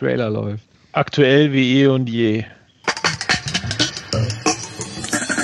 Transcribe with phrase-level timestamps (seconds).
[0.00, 0.64] Trailer läuft.
[0.92, 2.42] Aktuell wie eh und je.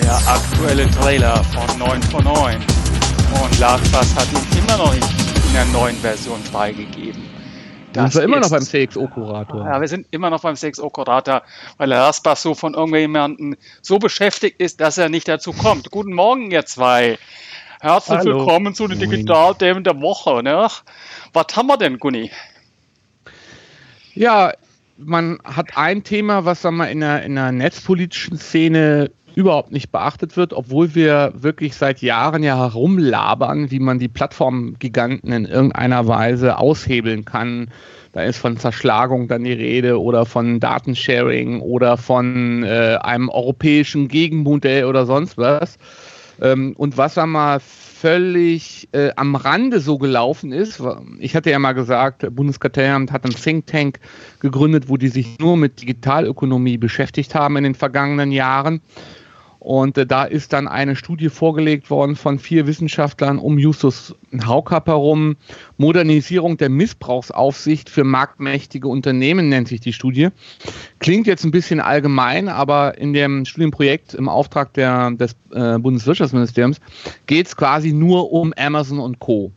[0.03, 2.57] Der aktuelle Trailer von 9 von 9.
[3.43, 5.07] Und LastPass hat ihn immer noch nicht
[5.47, 7.23] in der neuen Version freigegeben.
[7.93, 9.63] Das sind wir immer noch beim CXO-Kurator.
[9.63, 11.43] Ja, wir sind immer noch beim CXO-Kurator,
[11.77, 15.91] weil der LastPass so von irgendjemandem so beschäftigt ist, dass er nicht dazu kommt.
[15.91, 17.19] Guten Morgen, ihr zwei.
[17.83, 18.39] Herzlich Hallo.
[18.39, 20.43] willkommen zu den Digitalthemen der Woche.
[20.43, 20.67] Ne?
[21.35, 22.31] Was haben wir denn, Gunni?
[24.17, 24.53] Ja,
[24.97, 29.93] man hat ein Thema, was sagen wir, in, der, in der netzpolitischen Szene überhaupt nicht
[29.93, 36.09] beachtet wird, obwohl wir wirklich seit Jahren ja herumlabern, wie man die Plattformgiganten in irgendeiner
[36.09, 37.71] Weise aushebeln kann.
[38.13, 44.09] Da ist von Zerschlagung dann die Rede oder von Datensharing oder von äh, einem europäischen
[44.09, 45.77] Gegenmodell oder sonst was.
[46.41, 50.83] Ähm, und was einmal völlig äh, am Rande so gelaufen ist,
[51.19, 54.01] ich hatte ja mal gesagt, Bundeskartellamt hat einen Think Tank
[54.41, 58.81] gegründet, wo die sich nur mit Digitalökonomie beschäftigt haben in den vergangenen Jahren.
[59.67, 64.15] Und äh, da ist dann eine Studie vorgelegt worden von vier Wissenschaftlern um Justus
[64.47, 65.35] Haukapp herum.
[65.77, 70.29] Modernisierung der Missbrauchsaufsicht für marktmächtige Unternehmen nennt sich die Studie.
[71.01, 76.81] Klingt jetzt ein bisschen allgemein, aber in dem Studienprojekt im Auftrag der, des äh, Bundeswirtschaftsministeriums
[77.27, 79.51] geht es quasi nur um Amazon und Co.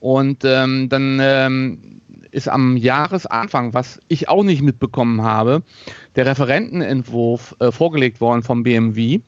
[0.00, 1.99] Und ähm, dann ähm,
[2.30, 5.62] ist am Jahresanfang, was ich auch nicht mitbekommen habe,
[6.16, 9.20] der Referentenentwurf äh, vorgelegt worden vom BMW.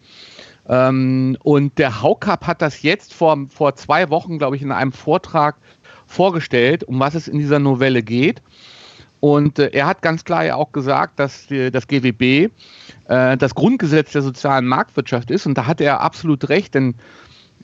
[0.69, 4.93] Ähm, und der Haukapp hat das jetzt vor, vor zwei Wochen, glaube ich, in einem
[4.93, 5.57] Vortrag
[6.07, 8.43] vorgestellt, um was es in dieser Novelle geht.
[9.21, 12.51] Und äh, er hat ganz klar ja auch gesagt, dass die, das GWB
[13.09, 15.47] äh, das Grundgesetz der sozialen Marktwirtschaft ist.
[15.47, 16.95] Und da hat er absolut recht, denn äh,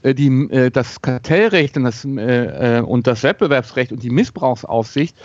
[0.02, 5.16] die, äh, das Kartellrecht und das, äh, und das Wettbewerbsrecht und die Missbrauchsaufsicht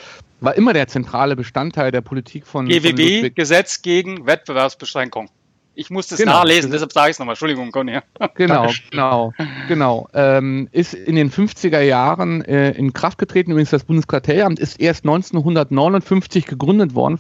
[0.42, 5.30] war immer der zentrale Bestandteil der Politik von GWB, von Gesetz gegen Wettbewerbsbeschränkung.
[5.76, 6.34] Ich muss das Genau.
[6.34, 7.34] nachlesen, deshalb sage ich es nochmal.
[7.34, 8.00] Entschuldigung, Conny.
[8.36, 9.34] Genau, genau,
[9.68, 10.08] genau.
[10.14, 13.52] Ähm, ist in den 50er Jahren äh, in Kraft getreten.
[13.52, 17.20] Übrigens, das Bundeskartellamt ist erst 1959 gegründet worden.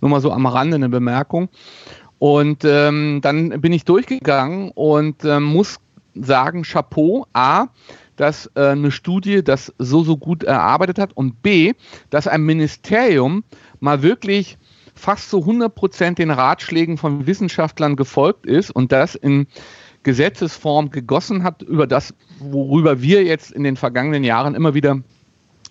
[0.00, 1.50] Nur mal so am Rande eine Bemerkung.
[2.18, 5.78] Und ähm, dann bin ich durchgegangen und ähm, muss
[6.22, 7.68] sagen, Chapeau, A,
[8.16, 11.72] dass äh, eine Studie das so, so gut erarbeitet hat und B,
[12.10, 13.44] dass ein Ministerium
[13.80, 14.58] mal wirklich
[14.94, 19.46] fast zu 100 Prozent den Ratschlägen von Wissenschaftlern gefolgt ist und das in
[20.02, 25.00] Gesetzesform gegossen hat, über das, worüber wir jetzt in den vergangenen Jahren immer wieder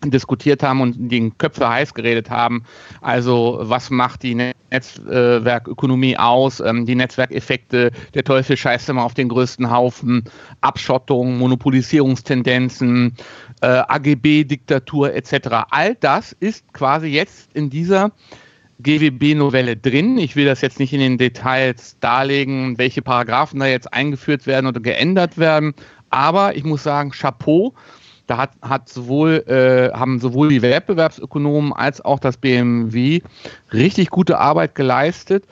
[0.06, 2.64] diskutiert haben und die Köpfe heiß geredet haben.
[3.02, 9.30] Also was macht die Netzwerkökonomie aus, ähm, die Netzwerkeffekte, der Teufel scheißt immer auf den
[9.30, 10.24] größten Haufen,
[10.62, 13.16] Abschottung, Monopolisierungstendenzen,
[13.62, 15.66] äh, AGB-Diktatur etc.
[15.72, 18.12] All das ist quasi jetzt in dieser
[18.82, 20.18] GWB-Novelle drin.
[20.18, 24.68] Ich will das jetzt nicht in den Details darlegen, welche Paragraphen da jetzt eingeführt werden
[24.68, 25.74] oder geändert werden.
[26.09, 27.74] Aber ich muss sagen, Chapeau,
[28.29, 33.22] da hat, hat sowohl, äh, haben sowohl die Wettbewerbsökonomen als auch das BMW
[33.73, 35.45] richtig gute Arbeit geleistet.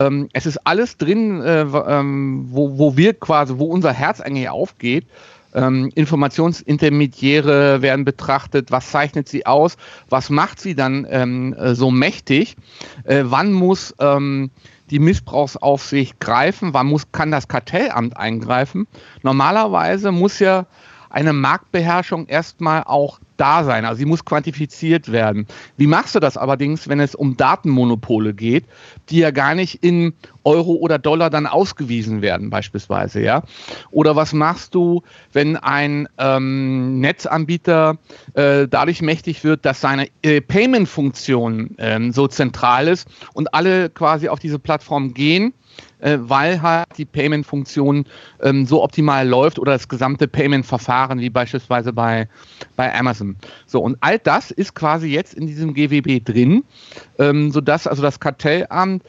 [0.00, 4.48] Ähm, es ist alles drin, äh, ähm, wo, wo wir quasi, wo unser Herz eigentlich
[4.48, 5.06] aufgeht.
[5.54, 9.76] Ähm, Informationsintermediäre werden betrachtet, was zeichnet sie aus,
[10.08, 12.56] was macht sie dann ähm, äh, so mächtig,
[13.04, 14.50] äh, wann muss ähm,
[14.90, 18.88] die Missbrauchsaufsicht greifen, wann muss, kann das Kartellamt eingreifen.
[19.22, 20.66] Normalerweise muss ja
[21.14, 23.84] eine Marktbeherrschung erstmal auch da sein.
[23.84, 25.46] Also sie muss quantifiziert werden.
[25.76, 28.64] Wie machst du das allerdings, wenn es um Datenmonopole geht,
[29.10, 33.44] die ja gar nicht in Euro oder Dollar dann ausgewiesen werden, beispielsweise, ja?
[33.92, 35.02] Oder was machst du,
[35.32, 37.98] wenn ein ähm, Netzanbieter
[38.34, 44.28] äh, dadurch mächtig wird, dass seine äh, Payment-Funktion ähm, so zentral ist und alle quasi
[44.28, 45.54] auf diese Plattform gehen?
[46.00, 48.04] Äh, weil halt die Payment-Funktion
[48.42, 52.28] ähm, so optimal läuft oder das gesamte Payment-Verfahren, wie beispielsweise bei,
[52.76, 53.36] bei Amazon.
[53.66, 56.64] So, und all das ist quasi jetzt in diesem GWB drin,
[57.18, 59.02] ähm, sodass also das Kartellamt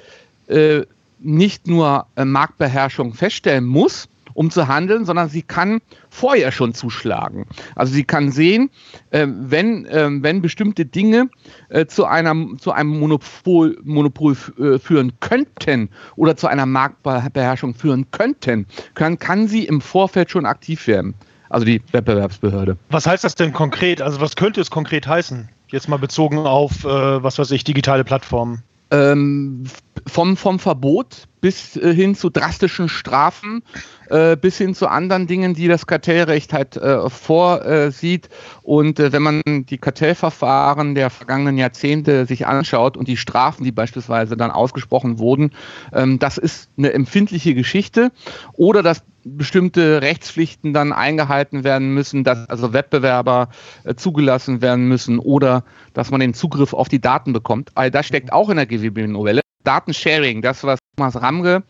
[0.48, 0.82] äh,
[1.20, 5.80] nicht nur äh, Marktbeherrschung feststellen muss, um zu handeln, sondern sie kann
[6.10, 7.48] vorher schon zuschlagen.
[7.76, 8.70] Also sie kann sehen,
[9.10, 11.30] äh, wenn, äh, wenn bestimmte Dinge
[11.70, 18.12] äh, zu, einer, zu einem Monopol, Monopol äh, führen könnten oder zu einer Marktbeherrschung führen
[18.12, 21.16] könnten, kann, kann sie im Vorfeld schon aktiv werden.
[21.50, 22.78] Also die Wettbewerbsbehörde.
[22.90, 24.02] Was heißt das denn konkret?
[24.02, 25.48] Also was könnte es konkret heißen?
[25.70, 28.62] Jetzt mal bezogen auf, äh, was weiß ich, digitale Plattformen.
[28.92, 29.64] Ähm,
[30.06, 33.62] vom, vom Verbot bis äh, hin zu drastischen Strafen,
[34.10, 38.30] äh, bis hin zu anderen Dingen, die das Kartellrecht halt äh, vorsieht.
[38.64, 43.72] Und äh, wenn man die Kartellverfahren der vergangenen Jahrzehnte sich anschaut und die Strafen, die
[43.72, 45.52] beispielsweise dann ausgesprochen wurden,
[45.94, 48.12] ähm, das ist eine empfindliche Geschichte.
[48.54, 53.50] Oder dass bestimmte Rechtspflichten dann eingehalten werden müssen, dass also Wettbewerber
[53.84, 55.64] äh, zugelassen werden müssen oder
[55.94, 57.70] dass man den Zugriff auf die Daten bekommt.
[57.76, 59.42] All das steckt auch in der GWB-Novelle.
[59.64, 61.64] Datensharing, das, was Thomas Ramge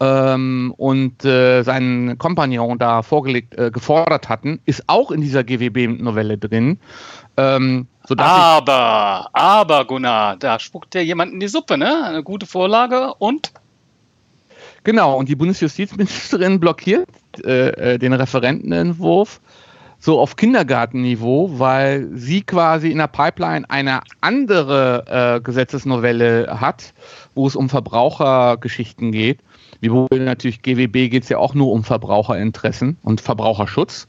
[0.00, 6.38] ähm, und äh, seinen Kompagnon da vorgelegt, äh, gefordert hatten, ist auch in dieser GWB-Novelle
[6.38, 6.78] drin.
[7.36, 7.86] Ähm,
[8.16, 12.04] aber, aber Gunnar, da spuckt ja jemand in die Suppe, ne?
[12.04, 13.52] Eine gute Vorlage und
[14.82, 17.06] Genau, und die Bundesjustizministerin blockiert
[17.44, 19.40] äh, äh, den Referentenentwurf
[20.00, 26.94] so auf Kindergartenniveau, weil sie quasi in der Pipeline eine andere äh, Gesetzesnovelle hat,
[27.34, 29.40] wo es um Verbrauchergeschichten geht.
[29.80, 34.06] Wie wohl natürlich GWB geht es ja auch nur um Verbraucherinteressen und Verbraucherschutz.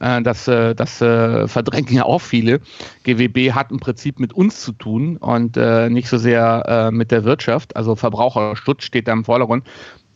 [0.00, 2.60] Äh, das, äh, das äh, verdrängen ja auch viele.
[3.04, 7.76] GWB hat im Prinzip mit uns zu tun und nicht so sehr mit der Wirtschaft.
[7.76, 9.64] Also Verbraucherschutz steht da im Vordergrund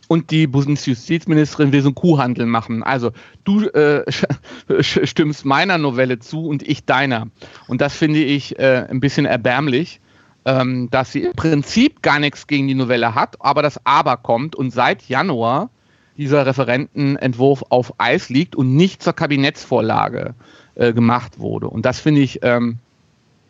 [0.08, 2.82] und die Bundesjustizministerin will so einen Kuhhandel machen.
[2.82, 3.12] Also
[3.44, 4.04] du äh,
[4.80, 7.28] stimmst meiner Novelle zu und ich deiner.
[7.68, 10.00] Und das finde ich äh, ein bisschen erbärmlich,
[10.46, 14.56] ähm, dass sie im Prinzip gar nichts gegen die Novelle hat, aber das Aber kommt
[14.56, 15.68] und seit Januar
[16.16, 20.34] dieser Referentenentwurf auf Eis liegt und nicht zur Kabinettsvorlage
[20.74, 21.68] äh, gemacht wurde.
[21.68, 22.78] Und das finde ich ähm,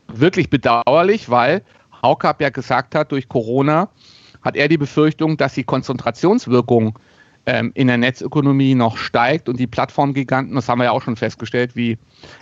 [0.09, 1.63] wirklich bedauerlich, weil
[2.03, 3.89] Haukap ja gesagt hat, durch Corona
[4.49, 6.99] hat er die Befürchtung, dass die Konzentrationswirkung
[7.45, 11.17] ähm, in der Netzökonomie noch steigt und die Plattformgiganten, das haben wir ja auch schon
[11.17, 11.99] festgestellt, wie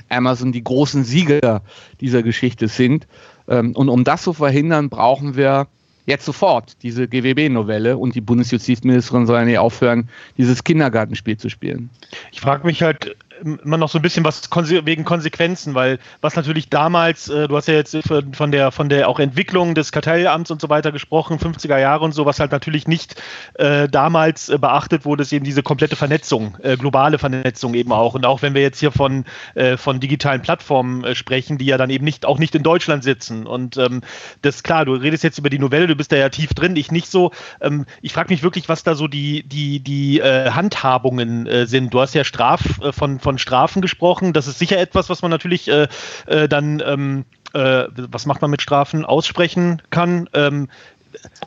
[0.09, 1.63] Amazon die großen Sieger
[2.01, 3.09] dieser Geschichte sind.
[3.49, 5.67] Ähm, und um das zu verhindern, brauchen wir
[6.07, 10.09] jetzt sofort diese GWB-Novelle und die Bundesjustizministerin soll ja nicht aufhören,
[10.39, 11.91] dieses Kindergartenspiel zu spielen.
[12.31, 16.71] Ich frage mich halt, immer noch so ein bisschen was wegen Konsequenzen, weil was natürlich
[16.71, 17.97] damals, äh, du hast ja jetzt
[18.33, 22.13] von der von der auch Entwicklung des Kartellamts und so weiter gesprochen, 50er Jahre und
[22.13, 23.21] so, was halt natürlich nicht
[23.55, 28.15] äh, damals äh, beachtet wurde, ist eben diese komplette Vernetzung, äh, globale Vernetzung eben auch.
[28.15, 29.25] Und auch wenn wir jetzt hier von,
[29.55, 33.05] äh, von digitalen Plattformen äh, sprechen, die ja dann eben nicht auch nicht in Deutschland
[33.05, 33.47] sitzen.
[33.47, 34.03] Und ähm,
[34.43, 36.91] das klar, du redest jetzt über die Novelle, du bist da ja tief drin, ich
[36.91, 37.33] nicht so.
[37.61, 41.93] Ähm, ich frage mich wirklich, was da so die, die, die Handhabungen sind.
[41.93, 42.63] Du hast ja Straf
[42.93, 44.33] von von Strafen gesprochen.
[44.33, 45.89] Das ist sicher etwas, was man natürlich äh,
[46.27, 47.25] äh, dann, ähm,
[47.55, 50.31] äh, was macht man mit Strafen, aussprechen kann.
[50.33, 50.69] Ähm,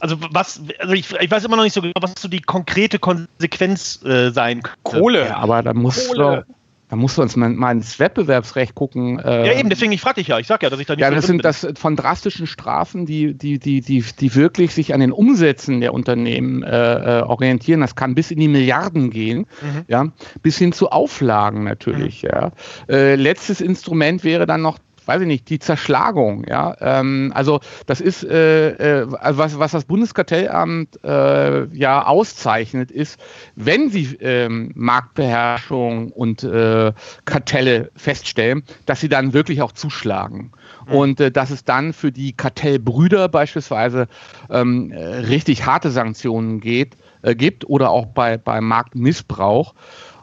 [0.02, 3.00] also was, also ich, ich, weiß immer noch nicht so genau, was so die konkrete
[3.00, 5.00] Konsequenz äh, sein könnte.
[5.00, 5.26] Kohle.
[5.28, 6.46] Ja, aber da muss Kohle.
[6.90, 9.20] Da musst du uns mal, mal ins Wettbewerbsrecht gucken.
[9.20, 10.40] Äh, ja, eben, deswegen, ich frage dich ja.
[10.40, 11.44] Ich sag ja, dass ich da nicht Ja, das sind bin.
[11.44, 15.94] das von drastischen Strafen, die, die, die, die, die wirklich sich an den Umsätzen der
[15.94, 17.82] Unternehmen äh, äh orientieren.
[17.82, 19.86] Das kann bis in die Milliarden gehen, mhm.
[19.88, 20.08] ja,
[20.42, 22.24] bis hin zu Auflagen natürlich.
[22.24, 22.30] Mhm.
[22.30, 22.52] Ja.
[22.90, 26.46] Äh, letztes Instrument wäre dann noch weiß ich nicht, die Zerschlagung.
[26.48, 26.76] Ja?
[26.80, 33.20] Ähm, also das ist, äh, äh, was, was das Bundeskartellamt äh, ja auszeichnet, ist,
[33.56, 36.94] wenn sie ähm, Marktbeherrschung und äh,
[37.26, 40.52] Kartelle feststellen, dass sie dann wirklich auch zuschlagen.
[40.88, 40.94] Mhm.
[40.96, 44.08] Und äh, dass es dann für die Kartellbrüder beispielsweise
[44.52, 49.74] ähm, richtig harte Sanktionen geht, äh, gibt oder auch bei, bei Marktmissbrauch.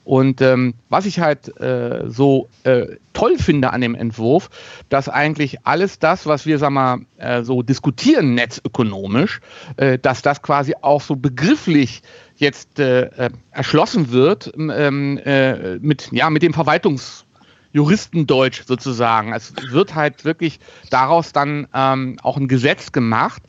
[0.07, 4.51] Und ähm, was ich halt äh, so äh, toll finde an dem Entwurf,
[4.89, 9.41] dass eigentlich alles das, was wir sag mal, äh, so diskutieren netzökonomisch,
[9.79, 12.03] äh, dass das quasi auch so begrifflich
[12.37, 17.25] jetzt äh, äh, erschlossen wird ähm, äh, mit, ja, mit dem Verwaltungs
[17.73, 19.33] Juristendeutsch sozusagen.
[19.33, 23.43] Es wird halt wirklich daraus dann ähm, auch ein Gesetz gemacht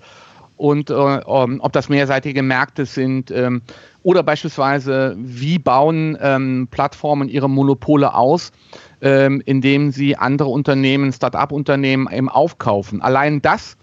[0.58, 3.62] und äh, um, ob das mehrseitige Märkte sind ähm,
[4.04, 8.52] oder beispielsweise, wie bauen ähm, Plattformen ihre Monopole aus,
[9.02, 13.02] ähm, indem sie andere Unternehmen, Start-up-Unternehmen eben aufkaufen.
[13.02, 13.78] Allein das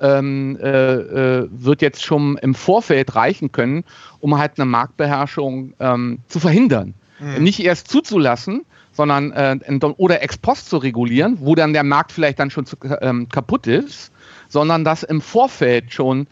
[0.00, 3.84] ähm, äh, äh, wird jetzt schon im Vorfeld reichen können,
[4.20, 6.94] um halt eine Marktbeherrschung ähm, zu verhindern.
[7.18, 7.42] Mhm.
[7.42, 9.58] Nicht erst zuzulassen, sondern äh,
[9.96, 13.66] oder ex post zu regulieren, wo dann der Markt vielleicht dann schon zu, ähm, kaputt
[13.66, 14.09] ist
[14.50, 16.26] sondern dass im Vorfeld schon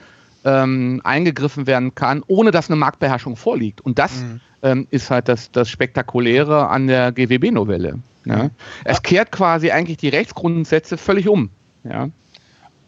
[0.44, 3.80] ähm, eingegriffen werden kann, ohne dass eine Marktbeherrschung vorliegt.
[3.80, 4.40] Und das mhm.
[4.62, 7.98] ähm, ist halt das, das Spektakuläre an der GWB-Novelle.
[8.26, 8.44] Ja?
[8.44, 8.50] Mhm.
[8.84, 11.50] Es kehrt quasi eigentlich die Rechtsgrundsätze völlig um.
[11.84, 12.10] Ja?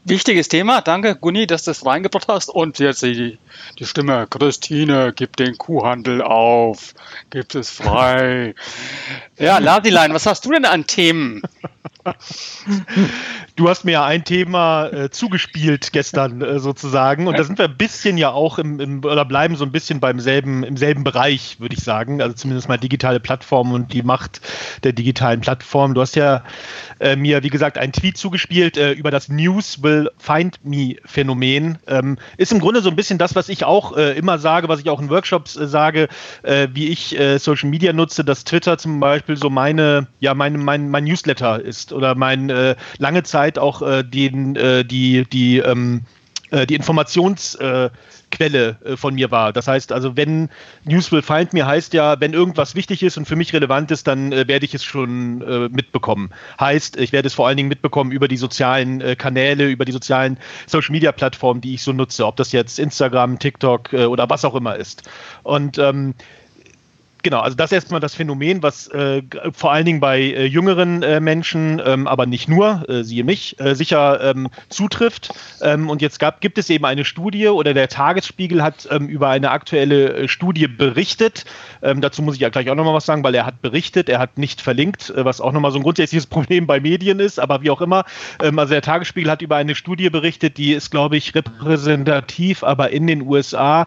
[0.04, 0.80] Wichtiges Thema.
[0.80, 2.48] Danke, Gunni, dass du das reingebracht hast.
[2.48, 3.38] Und jetzt die,
[3.78, 4.26] die Stimme.
[4.30, 6.94] Christine, gib den Kuhhandel auf.
[7.28, 8.54] Gibt es frei.
[9.38, 11.42] ja, Ladilein, was hast du denn an Themen?
[13.56, 17.66] Du hast mir ja ein Thema äh, zugespielt gestern äh, sozusagen und da sind wir
[17.66, 21.04] ein bisschen ja auch im, im, oder bleiben so ein bisschen beim selben, im selben
[21.04, 22.22] Bereich, würde ich sagen.
[22.22, 24.40] Also zumindest mal digitale Plattformen und die Macht
[24.82, 25.94] der digitalen Plattform.
[25.94, 26.42] Du hast ja
[27.00, 31.78] äh, mir, wie gesagt, einen Tweet zugespielt äh, über das News will find me Phänomen.
[31.86, 34.80] Ähm, ist im Grunde so ein bisschen das, was ich auch äh, immer sage, was
[34.80, 36.08] ich auch in Workshops äh, sage,
[36.42, 41.04] wie ich Social Media nutze, dass Twitter zum Beispiel so meine, ja, meine, mein, mein
[41.04, 42.52] Newsletter ist oder mein
[42.98, 46.02] lange Zeit auch den, die, die, ähm,
[46.50, 47.56] die Informations-
[48.30, 49.52] Quelle äh, von mir war.
[49.52, 50.48] Das heißt also, wenn
[50.84, 54.06] News will find me heißt ja, wenn irgendwas wichtig ist und für mich relevant ist,
[54.06, 56.30] dann äh, werde ich es schon äh, mitbekommen.
[56.58, 59.92] Heißt, ich werde es vor allen Dingen mitbekommen über die sozialen äh, Kanäle, über die
[59.92, 64.30] sozialen Social Media Plattformen, die ich so nutze, ob das jetzt Instagram, TikTok äh, oder
[64.30, 65.08] was auch immer ist.
[65.42, 66.14] Und ähm,
[67.22, 69.22] genau, also das ist erstmal das Phänomen, was äh,
[69.52, 73.58] vor allen Dingen bei äh, jüngeren äh, Menschen, ähm, aber nicht nur, äh, siehe mich,
[73.60, 75.30] äh, sicher ähm, zutrifft.
[75.60, 79.28] Ähm, und jetzt gab, gibt es eben eine Studie oder der Tagesspiegel hat ähm, über
[79.28, 81.44] eine aktuelle äh, Studie berichtet.
[81.82, 84.18] Ähm, dazu muss ich ja gleich auch nochmal was sagen, weil er hat berichtet, er
[84.18, 87.70] hat nicht verlinkt, was auch nochmal so ein grundsätzliches Problem bei Medien ist, aber wie
[87.70, 88.04] auch immer.
[88.42, 92.90] Ähm, also der Tagesspiegel hat über eine Studie berichtet, die ist, glaube ich, repräsentativ, aber
[92.90, 93.86] in den USA,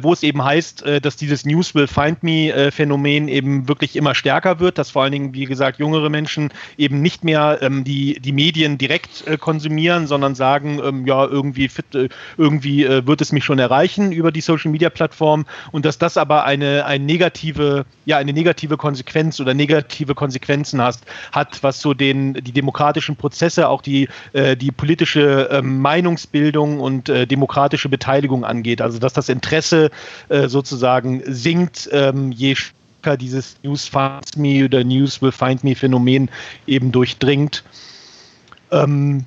[0.00, 4.58] wo es eben heißt, dass dieses News will find me Phänomen eben wirklich immer stärker
[4.58, 8.32] wird, dass vor allen Dingen, wie gesagt, jüngere Menschen eben nicht mehr ähm, die, die
[8.32, 13.32] Medien direkt äh, konsumieren, sondern sagen, ähm, ja, irgendwie, fit, äh, irgendwie äh, wird es
[13.32, 17.84] mich schon erreichen über die Social Media Plattform und dass das aber eine, eine negative,
[18.04, 23.68] ja, eine negative Konsequenz oder negative Konsequenzen hast, hat, was so den, die demokratischen Prozesse,
[23.68, 28.80] auch die, äh, die politische ähm, Meinungsbildung und äh, demokratische Beteiligung angeht.
[28.80, 29.90] Also dass das Interesse
[30.28, 32.32] äh, sozusagen sinkt, ähm,
[33.04, 36.30] je dieses News finds me oder News will find me Phänomen
[36.66, 37.64] eben durchdringt.
[38.70, 39.26] Ähm,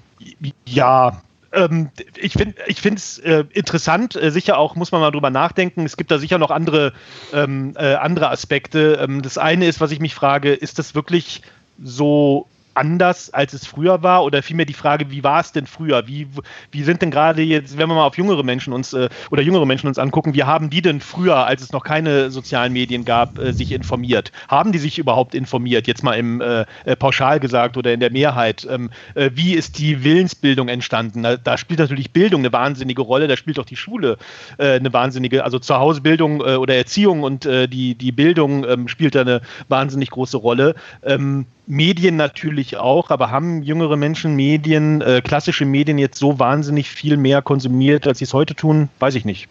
[0.65, 1.22] ja,
[1.55, 2.55] ähm, ich finde
[2.96, 5.86] es äh, interessant, äh, sicher auch muss man mal drüber nachdenken.
[5.86, 6.94] Es gibt da sicher noch andere,
[7.34, 9.00] ähm, äh, andere Aspekte.
[9.01, 11.41] Ähm, das eine ist, was ich mich frage, ist das wirklich
[11.82, 14.24] so anders, als es früher war?
[14.24, 16.08] Oder vielmehr die Frage, wie war es denn früher?
[16.08, 16.27] Wie,
[16.72, 19.65] wie sind denn gerade jetzt, wenn wir mal auf jüngere Menschen uns äh, oder jüngere
[19.65, 23.39] Menschen uns angucken, wie haben die denn früher, als es noch keine sozialen Medien gab,
[23.39, 24.32] äh, sich informiert?
[24.48, 25.88] Haben die sich überhaupt informiert?
[25.88, 28.67] Jetzt mal im äh, äh Pauschal gesagt oder in der Mehrheit.
[28.70, 31.24] Ähm, äh, wie ist die Willensbildung entstanden?
[31.24, 34.17] Da, da, spielt natürlich Bildung eine wahnsinnige Rolle, da spielt auch die Schule
[34.58, 39.41] äh, eine wahnsinnige, also Zuhausebildung oder Erziehung und die, die Bildung ähm, spielt da eine
[39.67, 40.75] wahnsinnig große Rolle.
[41.03, 46.89] Ähm, Medien natürlich auch, aber haben jüngere Menschen Medien, äh, klassische Medien jetzt so wahnsinnig
[46.89, 48.89] viel mehr konsumiert, als sie es heute tun?
[49.00, 49.48] Weiß ich nicht.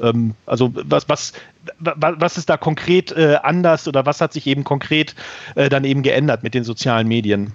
[0.00, 1.32] Ähm, also was, was,
[1.78, 5.14] was ist da konkret äh, anders oder was hat sich eben konkret
[5.54, 7.52] äh, dann eben geändert mit den sozialen Medien?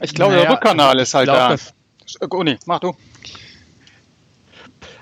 [0.00, 1.56] Ich glaube, naja, der Rückkanal ist halt glaub,
[2.20, 2.28] da.
[2.30, 2.94] Oh nee, mach du.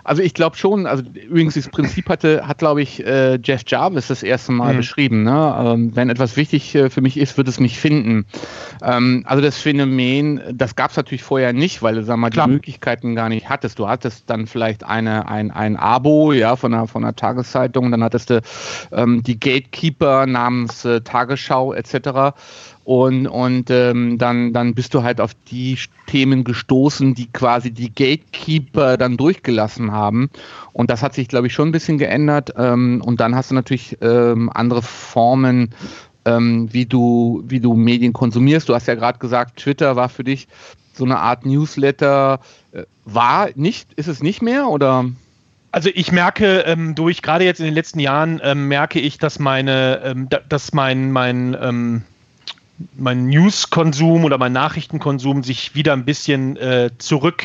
[0.06, 4.06] Also ich glaube schon, also übrigens das Prinzip hatte, hat glaube ich äh, Jeff Jarvis
[4.06, 4.76] das erste Mal mhm.
[4.76, 5.22] beschrieben.
[5.25, 5.56] Ne?
[5.58, 8.25] Ähm, wenn etwas wichtig äh, für mich ist, wird es mich finden.
[8.82, 12.46] Ähm, also das Phänomen, das gab es natürlich vorher nicht, weil du sag mal Klar.
[12.46, 13.80] die Möglichkeiten gar nicht hattest.
[13.80, 18.04] Du hattest dann vielleicht eine, ein, ein Abo ja, von, einer, von einer Tageszeitung, dann
[18.04, 18.42] hattest du
[18.92, 22.36] ähm, die Gatekeeper namens äh, Tagesschau etc.
[22.87, 25.76] Und, und ähm, dann, dann bist du halt auf die
[26.07, 30.31] Themen gestoßen, die quasi die Gatekeeper dann durchgelassen haben.
[30.73, 32.55] Und das hat sich, glaube ich, schon ein bisschen geändert.
[32.57, 35.75] Ähm, und dann hast du natürlich ähm, andere Formen,
[36.26, 38.69] ähm, wie, du, wie du Medien konsumierst.
[38.69, 40.47] Du hast ja gerade gesagt, Twitter war für dich
[40.93, 42.38] so eine Art Newsletter.
[42.71, 45.07] Äh, war nicht, ist es nicht mehr oder?
[45.73, 49.40] Also ich merke ähm, durch gerade jetzt in den letzten Jahren ähm, merke ich, dass
[49.40, 52.05] meine, ähm, dass mein mein ähm,
[52.95, 57.42] mein News-Konsum oder mein Nachrichtenkonsum sich wieder ein bisschen äh, zurück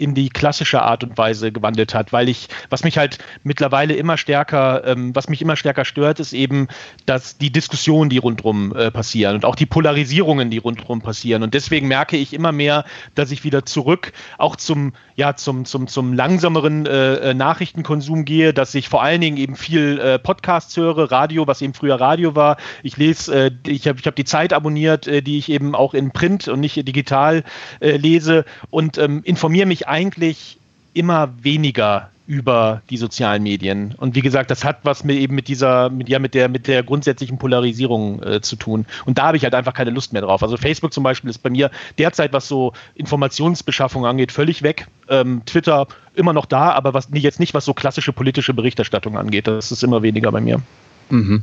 [0.00, 4.16] in die klassische Art und Weise gewandelt hat, weil ich, was mich halt mittlerweile immer
[4.16, 6.68] stärker, ähm, was mich immer stärker stört, ist eben,
[7.04, 11.42] dass die Diskussionen, die rundherum äh, passieren und auch die Polarisierungen, die rundherum passieren.
[11.42, 15.86] Und deswegen merke ich immer mehr, dass ich wieder zurück auch zum, ja, zum, zum,
[15.86, 20.74] zum langsameren äh, äh Nachrichtenkonsum gehe, dass ich vor allen Dingen eben viel äh, Podcasts
[20.78, 22.56] höre, Radio, was eben früher Radio war.
[22.82, 25.92] Ich lese, äh, ich habe ich hab die Zeit abonniert, äh, die ich eben auch
[25.92, 27.44] in Print und nicht digital
[27.80, 30.58] lese und ähm, informiere mich eigentlich
[30.94, 33.92] immer weniger über die sozialen Medien.
[33.96, 36.68] Und wie gesagt, das hat was mit eben mit dieser, mit, ja, mit der, mit
[36.68, 38.86] der grundsätzlichen Polarisierung äh, zu tun.
[39.04, 40.40] Und da habe ich halt einfach keine Lust mehr drauf.
[40.44, 44.86] Also Facebook zum Beispiel ist bei mir derzeit, was so Informationsbeschaffung angeht, völlig weg.
[45.08, 49.48] Ähm, Twitter immer noch da, aber was jetzt nicht, was so klassische politische Berichterstattung angeht.
[49.48, 50.62] Das ist immer weniger bei mir.
[51.08, 51.42] Mhm.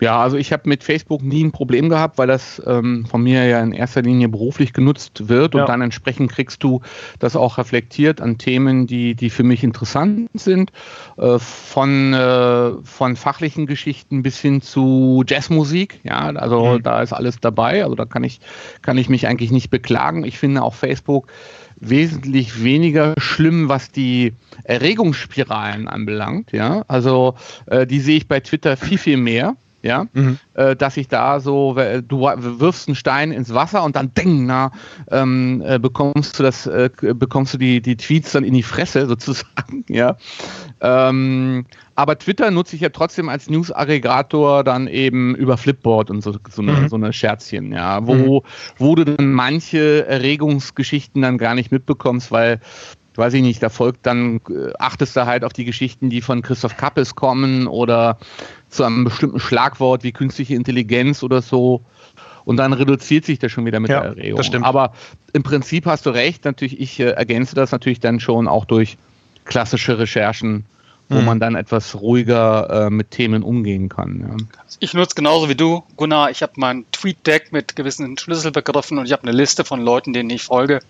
[0.00, 3.46] Ja, also ich habe mit Facebook nie ein Problem gehabt, weil das ähm, von mir
[3.46, 5.66] ja in erster Linie beruflich genutzt wird und ja.
[5.66, 6.82] dann entsprechend kriegst du
[7.18, 10.70] das auch reflektiert an Themen, die, die für mich interessant sind,
[11.16, 16.00] äh, von, äh, von fachlichen Geschichten bis hin zu Jazzmusik.
[16.04, 16.82] Ja, also mhm.
[16.82, 17.82] da ist alles dabei.
[17.82, 18.40] Also da kann ich,
[18.82, 20.24] kann ich mich eigentlich nicht beklagen.
[20.24, 21.28] Ich finde auch Facebook
[21.78, 24.34] wesentlich weniger schlimm, was die
[24.64, 26.52] Erregungsspiralen anbelangt.
[26.52, 27.34] Ja, also
[27.66, 30.38] äh, die sehe ich bei Twitter viel, viel mehr ja, mhm.
[30.54, 34.72] äh, dass ich da so, du wirfst einen Stein ins Wasser und dann ding, na,
[35.10, 39.06] ähm, äh, bekommst du das, äh, bekommst du die, die Tweets dann in die Fresse
[39.08, 40.16] sozusagen, ja.
[40.80, 46.34] Ähm, aber Twitter nutze ich ja trotzdem als News-Aggregator dann eben über Flipboard und so,
[46.50, 46.88] so, eine, mhm.
[46.88, 48.42] so eine Scherzchen, ja, wo, mhm.
[48.76, 52.60] wo du dann manche Erregungsgeschichten dann gar nicht mitbekommst, weil
[53.16, 56.42] weiß ich nicht, da folgt dann, äh, achtest du halt auf die Geschichten, die von
[56.42, 58.18] Christoph Kappes kommen oder
[58.76, 61.82] zu einem bestimmten Schlagwort wie künstliche Intelligenz oder so.
[62.44, 64.36] Und dann reduziert sich das schon wieder mit ja, der Erregung.
[64.36, 64.64] Das stimmt.
[64.64, 64.92] Aber
[65.32, 66.44] im Prinzip hast du recht.
[66.44, 68.96] Natürlich, ich äh, ergänze das natürlich dann schon auch durch
[69.44, 70.64] klassische Recherchen,
[71.08, 71.24] wo mhm.
[71.24, 74.26] man dann etwas ruhiger äh, mit Themen umgehen kann.
[74.28, 74.64] Ja.
[74.80, 76.30] Ich nutze genauso wie du, Gunnar.
[76.30, 80.30] Ich habe mein Tweet-Deck mit gewissen Schlüsselbegriffen und ich habe eine Liste von Leuten, denen
[80.30, 80.80] ich folge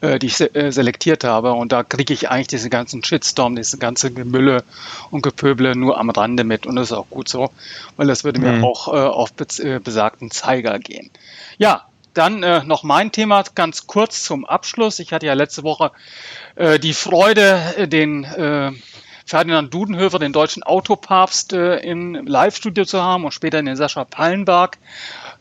[0.00, 1.52] äh, die ich se äh, selektiert habe.
[1.52, 4.64] Und da kriege ich eigentlich diese ganzen Shitstorm, diese ganze Gemülle
[5.10, 6.66] und Gepöble nur am Rande mit.
[6.66, 7.50] Und das ist auch gut so,
[7.96, 8.64] weil das würde mir mhm.
[8.64, 11.10] auch äh, auf äh, besagten Zeiger gehen.
[11.58, 14.98] Ja, dann äh, noch mein Thema ganz kurz zum Abschluss.
[14.98, 15.92] Ich hatte ja letzte Woche
[16.56, 18.72] äh, die Freude, äh, den äh,
[19.30, 24.76] Ferdinand Dudenhöfer, den deutschen Autopapst, äh, im Live-Studio zu haben und später den Sascha Pallenberg.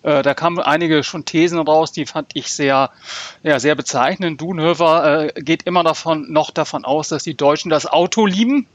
[0.04, 2.92] Äh, da kamen einige schon Thesen raus, die fand ich sehr,
[3.42, 4.40] ja, sehr bezeichnend.
[4.40, 8.68] Dudenhöfer äh, geht immer davon, noch davon aus, dass die Deutschen das Auto lieben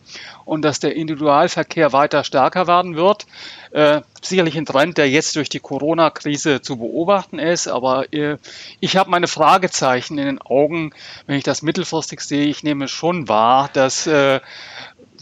[0.44, 3.26] und dass der Individualverkehr weiter stärker werden wird.
[3.71, 8.37] Äh, sicherlich ein Trend, der jetzt durch die Corona-Krise zu beobachten ist, aber äh,
[8.80, 10.92] ich habe meine Fragezeichen in den Augen,
[11.26, 12.47] wenn ich das mittelfristig sehe.
[12.47, 14.40] Ich nehme schon wahr, dass äh,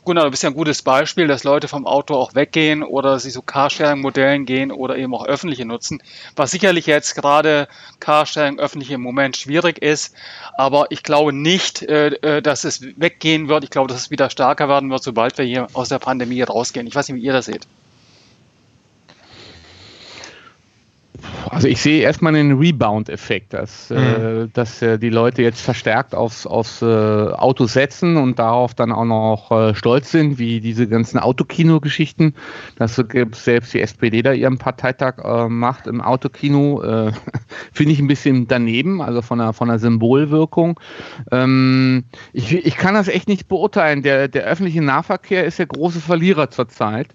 [0.04, 3.30] Gunnar, du bist ja ein gutes Beispiel, dass Leute vom Auto auch weggehen oder sie
[3.30, 6.02] so Carsharing-Modellen gehen oder eben auch öffentliche nutzen.
[6.34, 7.68] Was sicherlich jetzt gerade
[8.00, 10.16] Carsharing öffentlich im Moment schwierig ist,
[10.56, 13.62] aber ich glaube nicht, äh, äh, dass es weggehen wird.
[13.62, 16.88] Ich glaube, dass es wieder stärker werden wird, sobald wir hier aus der Pandemie rausgehen.
[16.88, 17.68] Ich weiß nicht, wie ihr das seht.
[21.50, 24.44] Also ich sehe erstmal einen Rebound-Effekt, dass, äh, mhm.
[24.44, 28.92] äh, dass äh, die Leute jetzt verstärkt aufs, aufs äh, Auto setzen und darauf dann
[28.92, 32.34] auch noch äh, stolz sind, wie diese ganzen Autokino-Geschichten.
[32.76, 36.82] Das gibt selbst die SPD da ihren Parteitag äh, macht im Autokino.
[37.72, 40.78] Finde ich ein bisschen daneben, also von der, von der Symbolwirkung.
[41.30, 44.02] Ähm, ich, ich kann das echt nicht beurteilen.
[44.02, 47.14] Der, der öffentliche Nahverkehr ist der große Verlierer zurzeit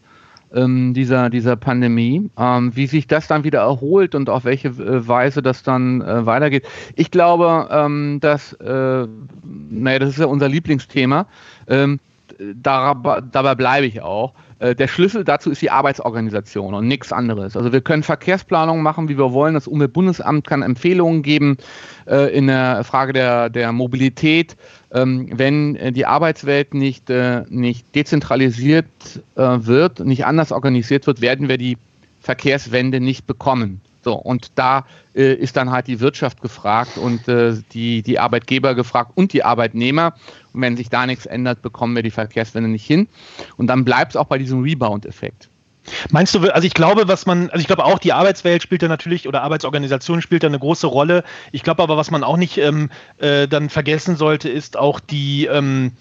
[0.54, 2.30] ähm, dieser, dieser Pandemie.
[2.38, 6.26] Ähm, wie sich das dann wieder erholt und auf welche äh, Weise das dann äh,
[6.26, 6.66] weitergeht.
[6.96, 9.08] Ich glaube, ähm, dass, äh,
[9.70, 11.28] naja, das ist ja unser Lieblingsthema.
[11.68, 12.00] Ähm,
[12.56, 14.34] dabei, bleibe ich auch.
[14.60, 17.56] Äh, der Schlüssel dazu ist die Arbeitsorganisation und nichts anderes.
[17.56, 19.54] Also wir können Verkehrsplanung machen, wie wir wollen.
[19.54, 21.58] Das Umweltbundesamt kann Empfehlungen geben
[22.08, 24.56] äh, in der Frage der, der Mobilität.
[24.92, 27.10] Ähm, wenn äh, die Arbeitswelt nicht,
[27.50, 28.86] nicht dezentralisiert
[29.36, 31.78] wird, nicht anders organisiert wird, werden wir die
[32.22, 33.82] Verkehrswende nicht bekommen.
[34.08, 38.74] So, und da äh, ist dann halt die Wirtschaft gefragt und äh, die, die Arbeitgeber
[38.74, 40.14] gefragt und die Arbeitnehmer.
[40.54, 43.10] Und wenn sich da nichts ändert, bekommen wir die Verkehrswende nicht hin.
[43.58, 45.50] Und dann bleibt es auch bei diesem Rebound-Effekt.
[46.10, 48.88] Meinst du, also ich glaube, was man, also ich glaube auch die Arbeitswelt spielt da
[48.88, 51.26] natürlich oder Arbeitsorganisation spielt da eine große Rolle.
[51.52, 55.48] Ich glaube aber, was man auch nicht ähm, äh, dann vergessen sollte, ist auch die,
[55.48, 55.92] ähm,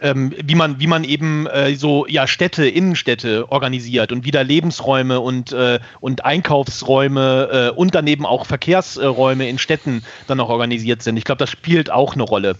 [0.00, 5.20] ähm, wie man, wie man eben äh, so ja Städte, Innenstädte organisiert und wieder Lebensräume
[5.20, 11.16] und, äh, und Einkaufsräume äh, und daneben auch Verkehrsräume in Städten dann auch organisiert sind.
[11.16, 12.56] Ich glaube, das spielt auch eine Rolle.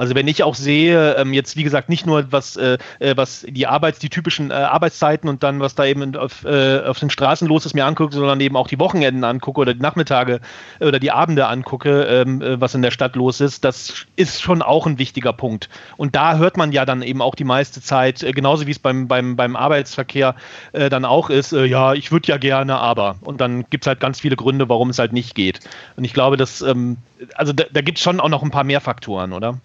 [0.00, 3.44] Also wenn ich auch sehe, ähm, jetzt wie gesagt nicht nur was, äh, äh, was
[3.46, 7.10] die Arbeits, die typischen äh, Arbeitszeiten und dann was da eben auf, äh, auf den
[7.10, 10.40] Straßen los ist, mir angucke, sondern eben auch die Wochenenden angucke oder die Nachmittage
[10.78, 14.40] äh, oder die Abende angucke, ähm, äh, was in der Stadt los ist, das ist
[14.40, 15.68] schon auch ein wichtiger Punkt.
[15.98, 19.06] Und da hört man ja dann eben auch die meiste Zeit, genauso wie es beim,
[19.06, 20.34] beim, beim Arbeitsverkehr
[20.72, 23.16] dann auch ist, ja, ich würde ja gerne, aber.
[23.20, 25.60] Und dann gibt es halt ganz viele Gründe, warum es halt nicht geht.
[25.96, 26.96] Und ich glaube, dass, ähm,
[27.34, 29.58] also da, da gibt es schon auch noch ein paar mehr Faktoren, oder?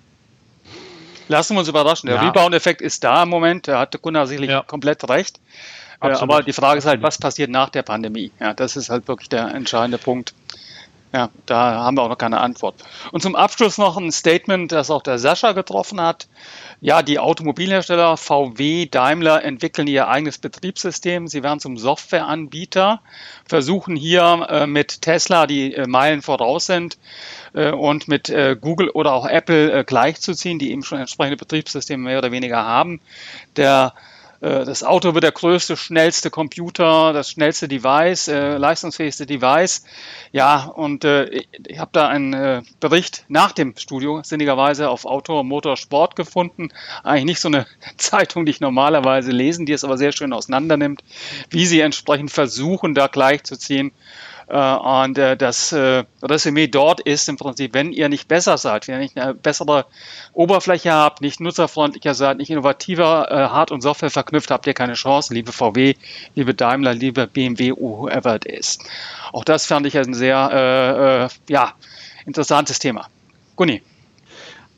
[1.28, 2.08] Lassen wir uns überraschen.
[2.08, 2.22] Der ja.
[2.24, 3.68] Rebound-Effekt ist da im Moment.
[3.68, 4.62] Da hatte Gunnar sicherlich ja.
[4.62, 5.40] komplett recht.
[6.02, 8.32] Äh, aber die Frage ist halt, was passiert nach der Pandemie?
[8.40, 10.34] Ja, das ist halt wirklich der entscheidende Punkt.
[11.16, 12.76] Ja, da haben wir auch noch keine Antwort.
[13.14, 16.28] Und zum Abschluss noch ein Statement, das auch der Sascha getroffen hat.
[16.82, 21.30] Ja, die Automobilhersteller VW, Daimler entwickeln ihr eigenes Betriebssystem.
[21.30, 23.00] Sie werden zum Softwareanbieter,
[23.48, 26.98] versuchen hier äh, mit Tesla, die äh, Meilen voraus sind,
[27.54, 32.04] äh, und mit äh, Google oder auch Apple äh, gleichzuziehen, die eben schon entsprechende Betriebssysteme
[32.04, 33.00] mehr oder weniger haben.
[33.56, 33.94] Der
[34.42, 39.84] das Auto wird der größte, schnellste Computer, das schnellste Device, äh, leistungsfähigste Device.
[40.32, 45.44] Ja, und äh, ich habe da einen äh, Bericht nach dem Studio sinnigerweise auf Auto,
[45.44, 46.70] Motor, Sport gefunden.
[47.04, 47.66] Eigentlich nicht so eine
[47.98, 51.04] Zeitung, die ich normalerweise lesen, die es aber sehr schön auseinandernimmt,
[51.50, 53.92] wie sie entsprechend versuchen, da gleichzuziehen.
[54.48, 58.88] Äh, und äh, das äh, Resümee dort ist im Prinzip, wenn ihr nicht besser seid,
[58.88, 59.86] wenn ihr nicht eine bessere
[60.34, 65.34] Oberfläche habt, nicht nutzerfreundlicher seid, nicht innovativer Hard- und Software verknüpft, habt ihr keine Chance,
[65.34, 65.96] liebe VW,
[66.36, 68.80] liebe Daimler, liebe BMW, whoever it is.
[69.32, 71.74] Auch das fand ich ein sehr äh, ja,
[72.26, 73.08] interessantes Thema.
[73.56, 73.82] Gunni.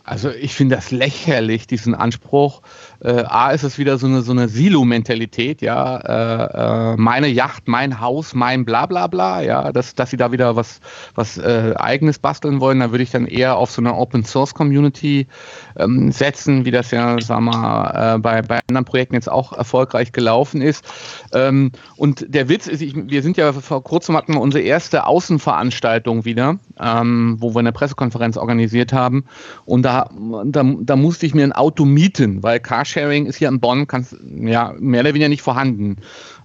[0.04, 2.62] Also ich finde das lächerlich, diesen Anspruch.
[3.00, 5.98] Äh, A ist es wieder so eine, so eine Silo-Mentalität, ja.
[5.98, 10.32] Äh, äh, meine Yacht, mein Haus, mein bla bla bla, ja, dass, dass sie da
[10.32, 10.80] wieder was,
[11.16, 14.54] was äh, eigenes basteln wollen, da würde ich dann eher auf so eine Open Source
[14.54, 15.28] Community
[15.76, 20.12] ähm, setzen, wie das ja, wir mal, äh, bei, bei anderen Projekten jetzt auch erfolgreich
[20.12, 20.86] gelaufen ist.
[21.34, 25.06] Ähm, und der Witz ist, ich, wir sind ja vor kurzem hatten wir unsere erste
[25.06, 29.26] Außenveranstaltung wieder, ähm, wo wir eine Pressekonferenz organisiert haben.
[29.66, 30.10] Und da
[30.46, 34.16] da, da, musste ich mir ein Auto mieten, weil Carsharing ist hier in Bonn kannst,
[34.42, 35.98] ja, mehr oder weniger nicht vorhanden.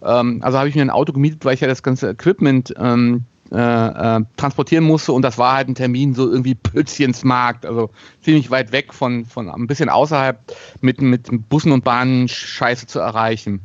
[0.03, 3.25] Ähm, also habe ich mir ein Auto gemietet, weil ich ja das ganze Equipment ähm,
[3.53, 7.91] äh, äh, transportieren musste und das war halt ein Termin so irgendwie Pützchensmarkt, also
[8.23, 10.39] ziemlich weit weg von, von ein bisschen außerhalb
[10.81, 13.61] mit, mit Bussen und Bahnen Scheiße zu erreichen.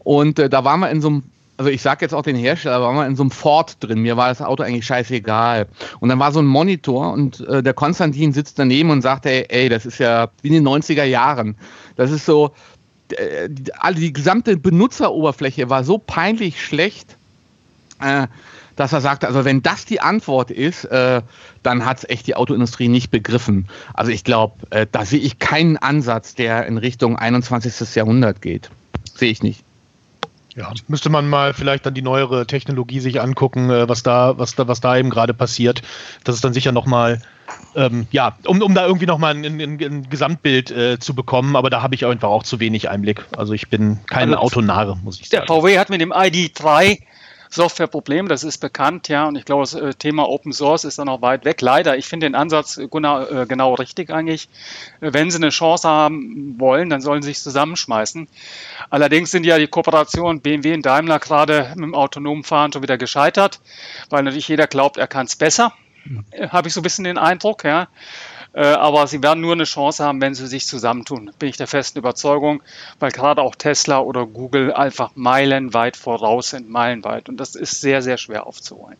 [0.00, 1.22] Und äh, da waren wir in so einem
[1.56, 4.00] also ich sage jetzt auch den Hersteller, war mal in so einem Ford drin.
[4.00, 5.68] Mir war das Auto eigentlich scheißegal.
[6.00, 9.46] Und dann war so ein Monitor und äh, der Konstantin sitzt daneben und sagt, ey,
[9.48, 11.56] ey, das ist ja wie in den 90er Jahren.
[11.96, 12.52] Das ist so,
[13.10, 17.16] äh, die, die gesamte Benutzeroberfläche war so peinlich schlecht,
[18.00, 18.26] äh,
[18.76, 21.22] dass er sagte, also wenn das die Antwort ist, äh,
[21.62, 23.68] dann hat es echt die Autoindustrie nicht begriffen.
[23.92, 27.94] Also ich glaube, äh, da sehe ich keinen Ansatz, der in Richtung 21.
[27.94, 28.70] Jahrhundert geht.
[29.14, 29.64] Sehe ich nicht.
[30.56, 34.54] Ja, müsste man mal vielleicht dann die neuere Technologie sich angucken, äh, was da, was
[34.54, 35.82] da, was da eben gerade passiert.
[36.22, 37.20] Das ist dann sicher nochmal,
[37.74, 41.70] ähm, ja, um, um da irgendwie nochmal ein, ein, ein Gesamtbild äh, zu bekommen, aber
[41.70, 43.24] da habe ich einfach auch zu wenig Einblick.
[43.36, 45.44] Also ich bin kein also, Autonare, muss ich sagen.
[45.46, 47.00] Der VW hat mit dem ID3
[47.54, 51.04] Softwareproblem, das ist bekannt, ja, und ich glaube, das äh, Thema Open Source ist da
[51.04, 51.60] noch weit weg.
[51.60, 54.48] Leider, ich finde den Ansatz genau, genau richtig eigentlich.
[55.00, 58.28] Wenn Sie eine Chance haben wollen, dann sollen Sie sich zusammenschmeißen.
[58.90, 62.98] Allerdings sind ja die Kooperationen BMW und Daimler gerade mit dem autonomen Fahren schon wieder
[62.98, 63.60] gescheitert,
[64.10, 65.72] weil natürlich jeder glaubt, er kann es besser.
[66.50, 67.88] Habe ich so ein bisschen den Eindruck, ja.
[68.54, 71.32] Äh, aber sie werden nur eine Chance haben, wenn sie sich zusammentun.
[71.38, 72.62] Bin ich der festen Überzeugung,
[73.00, 77.28] weil gerade auch Tesla oder Google einfach meilenweit voraus sind, meilenweit.
[77.28, 78.96] Und das ist sehr, sehr schwer aufzuholen.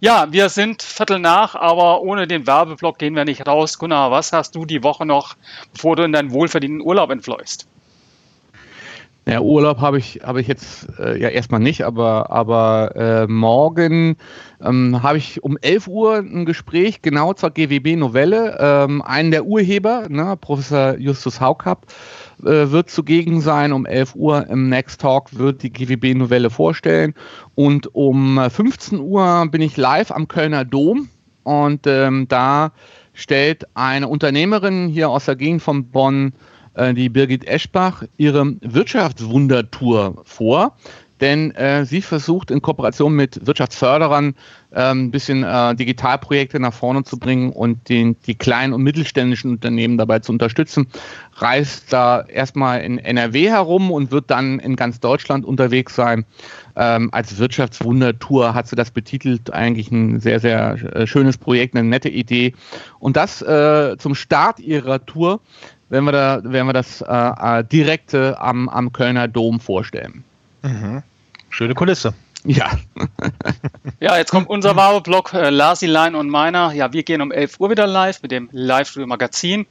[0.00, 3.78] Ja, wir sind Viertel nach, aber ohne den Werbeblock gehen wir nicht raus.
[3.78, 5.36] Gunnar, was hast du die Woche noch,
[5.72, 7.66] bevor du in deinen wohlverdienten Urlaub entfläust?
[9.24, 14.16] Ja, Urlaub habe ich, habe ich jetzt äh, ja erstmal nicht, aber, aber äh, morgen
[14.60, 18.56] ähm, habe ich um 11 Uhr ein Gespräch genau zur GWB-Novelle.
[18.58, 21.86] Ähm, einen der Urheber, ne, Professor Justus Haukapp,
[22.40, 23.72] äh, wird zugegen sein.
[23.72, 27.14] Um 11 Uhr im Next Talk wird die GWB-Novelle vorstellen.
[27.54, 31.08] Und um 15 Uhr bin ich live am Kölner Dom
[31.44, 32.72] und ähm, da
[33.12, 36.32] stellt eine Unternehmerin hier aus der Gegend von Bonn
[36.74, 40.76] äh, die Birgit Eschbach ihre Wirtschaftswundertour vor.
[41.22, 44.34] Denn äh, sie versucht in Kooperation mit Wirtschaftsförderern
[44.72, 49.52] äh, ein bisschen äh, Digitalprojekte nach vorne zu bringen und den, die kleinen und mittelständischen
[49.52, 50.88] Unternehmen dabei zu unterstützen.
[51.34, 56.24] Reist da erstmal in NRW herum und wird dann in ganz Deutschland unterwegs sein.
[56.74, 59.52] Ähm, als Wirtschaftswundertour hat sie das betitelt.
[59.52, 62.52] Eigentlich ein sehr, sehr äh, schönes Projekt, eine nette Idee.
[62.98, 65.40] Und das äh, zum Start ihrer Tour
[65.92, 70.24] wenn wir, da, wenn wir das äh, äh, direkt äh, am, am Kölner Dom vorstellen.
[70.62, 71.02] Mhm.
[71.50, 72.14] Schöne Kulisse.
[72.44, 72.72] Ja.
[74.00, 76.72] ja, jetzt kommt unser Werbeblock, äh, Lasi Line und meiner.
[76.72, 79.66] Ja, wir gehen um 11 Uhr wieder live mit dem Live-Studio-Magazin.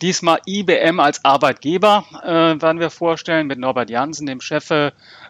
[0.00, 4.70] Diesmal IBM als Arbeitgeber äh, werden wir vorstellen mit Norbert Jansen, dem Chef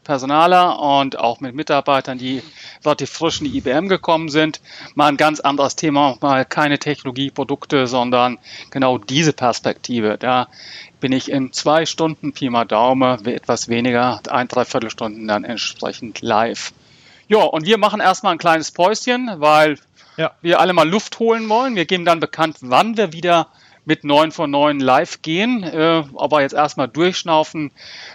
[0.05, 2.42] Personaler und auch mit Mitarbeitern, die
[2.85, 4.61] relativ frisch in die IBM gekommen sind.
[4.94, 8.38] Mal ein ganz anderes Thema, mal keine Technologie, Produkte, sondern
[8.70, 10.16] genau diese Perspektive.
[10.18, 10.49] Da
[11.05, 16.23] bin ich in zwei Stunden Pi mal Daumen, etwas weniger, ein, dreiviertel Stunden dann entsprechend
[16.23, 16.73] live.
[17.29, 19.79] Ja, und wir machen erstmal ein kleines Päuschen, weil
[20.17, 20.31] ja.
[20.40, 21.77] wir alle mal Luft holen wollen.
[21.77, 23.49] Wir geben dann bekannt, wann wir wieder
[23.85, 25.62] mit 9 von 9 live gehen.
[25.62, 27.71] Äh, aber jetzt erstmal durchschnaufen.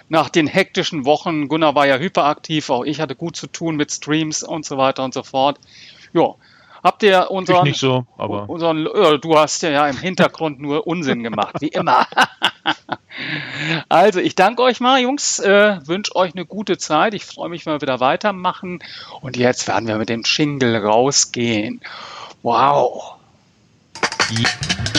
[0.07, 3.91] Nach den hektischen Wochen, Gunnar war ja hyperaktiv, auch ich hatte gut zu tun mit
[3.91, 5.59] Streams und so weiter und so fort.
[6.11, 6.33] Ja,
[6.83, 7.65] Habt ihr unseren.
[7.65, 8.49] Ich nicht so, aber.
[8.49, 12.07] Unseren, ja, du hast ja, ja im Hintergrund nur Unsinn gemacht, wie immer.
[13.89, 15.39] also, ich danke euch mal, Jungs.
[15.39, 17.13] Äh, Wünsche euch eine gute Zeit.
[17.13, 18.79] Ich freue mich, wenn wir wieder weitermachen.
[19.21, 21.81] Und jetzt werden wir mit dem Shingle rausgehen.
[22.43, 23.15] Wow.
[24.31, 24.98] Ja.